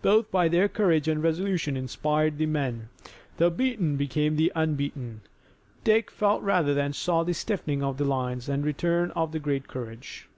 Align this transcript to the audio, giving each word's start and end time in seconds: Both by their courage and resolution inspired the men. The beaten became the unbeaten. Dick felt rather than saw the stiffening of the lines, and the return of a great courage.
Both 0.00 0.30
by 0.30 0.46
their 0.46 0.68
courage 0.68 1.08
and 1.08 1.20
resolution 1.20 1.76
inspired 1.76 2.38
the 2.38 2.46
men. 2.46 2.88
The 3.38 3.50
beaten 3.50 3.96
became 3.96 4.36
the 4.36 4.52
unbeaten. 4.54 5.22
Dick 5.82 6.08
felt 6.08 6.40
rather 6.42 6.72
than 6.72 6.92
saw 6.92 7.24
the 7.24 7.34
stiffening 7.34 7.82
of 7.82 7.98
the 7.98 8.04
lines, 8.04 8.48
and 8.48 8.62
the 8.62 8.68
return 8.68 9.10
of 9.16 9.34
a 9.34 9.40
great 9.40 9.66
courage. 9.66 10.28